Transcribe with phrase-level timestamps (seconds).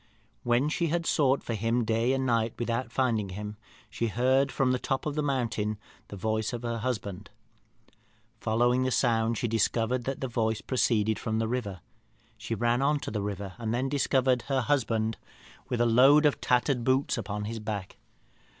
[0.41, 3.55] "When she had sought for him day and night without finding him,
[3.87, 5.77] she heard from the top of a mountain
[6.07, 7.29] the voice of her husband.
[8.39, 11.81] Following the sound, she discovered that the voice proceeded from the river.
[12.35, 15.19] She ran to the river, and then discovered her husband
[15.69, 17.97] with a load of tattered boots upon his back.